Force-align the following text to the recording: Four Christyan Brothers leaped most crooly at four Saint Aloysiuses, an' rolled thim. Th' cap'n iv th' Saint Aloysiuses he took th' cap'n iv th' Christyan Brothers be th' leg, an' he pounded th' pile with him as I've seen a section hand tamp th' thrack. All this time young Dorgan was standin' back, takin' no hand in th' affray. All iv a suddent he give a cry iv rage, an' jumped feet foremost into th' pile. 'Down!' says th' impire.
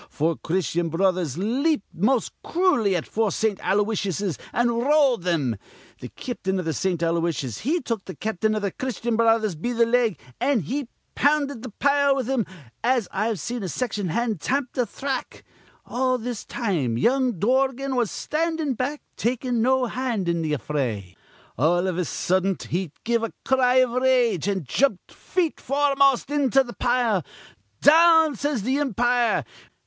Four 0.09 0.35
Christyan 0.37 0.89
Brothers 0.89 1.37
leaped 1.37 1.85
most 1.93 2.33
crooly 2.41 2.95
at 2.95 3.05
four 3.07 3.29
Saint 3.31 3.59
Aloysiuses, 3.59 4.39
an' 4.51 4.69
rolled 4.71 5.25
thim. 5.25 5.57
Th' 6.01 6.07
cap'n 6.15 6.57
iv 6.57 6.65
th' 6.65 6.73
Saint 6.73 7.01
Aloysiuses 7.01 7.59
he 7.59 7.79
took 7.81 8.05
th' 8.05 8.19
cap'n 8.19 8.55
iv 8.55 8.63
th' 8.63 8.75
Christyan 8.79 9.15
Brothers 9.15 9.53
be 9.53 9.73
th' 9.73 9.85
leg, 9.85 10.17
an' 10.39 10.61
he 10.61 10.87
pounded 11.13 11.61
th' 11.61 11.77
pile 11.77 12.15
with 12.15 12.27
him 12.27 12.47
as 12.83 13.07
I've 13.11 13.39
seen 13.39 13.61
a 13.61 13.69
section 13.69 14.07
hand 14.07 14.41
tamp 14.41 14.73
th' 14.73 14.89
thrack. 14.89 15.43
All 15.85 16.17
this 16.17 16.45
time 16.45 16.97
young 16.97 17.33
Dorgan 17.37 17.95
was 17.95 18.09
standin' 18.09 18.73
back, 18.73 19.03
takin' 19.15 19.61
no 19.61 19.85
hand 19.85 20.27
in 20.27 20.41
th' 20.41 20.53
affray. 20.53 21.15
All 21.59 21.85
iv 21.85 21.99
a 21.99 22.05
suddent 22.05 22.63
he 22.63 22.91
give 23.03 23.21
a 23.21 23.33
cry 23.45 23.75
iv 23.75 23.91
rage, 23.91 24.49
an' 24.49 24.63
jumped 24.67 25.11
feet 25.11 25.59
foremost 25.61 26.31
into 26.31 26.63
th' 26.63 26.79
pile. 26.79 27.23
'Down!' 27.83 28.35
says 28.35 28.63
th' 28.63 28.69
impire. 28.79 29.45